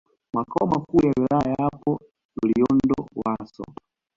[0.35, 1.99] Makao Makuu ya Wilaya yapo
[2.41, 3.63] Loliondo Wasso